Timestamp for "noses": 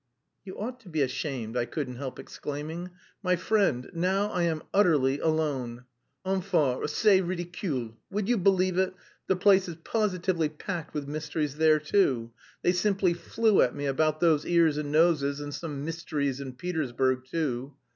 14.91-15.39